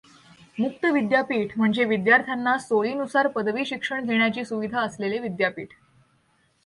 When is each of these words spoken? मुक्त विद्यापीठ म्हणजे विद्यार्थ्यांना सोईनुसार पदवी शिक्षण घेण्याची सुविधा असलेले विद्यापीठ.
मुक्त 0.57 0.85
विद्यापीठ 0.85 1.51
म्हणजे 1.57 1.83
विद्यार्थ्यांना 1.83 2.57
सोईनुसार 2.57 3.27
पदवी 3.27 3.65
शिक्षण 3.65 4.05
घेण्याची 4.05 4.45
सुविधा 4.45 4.81
असलेले 4.81 5.19
विद्यापीठ. 5.19 5.67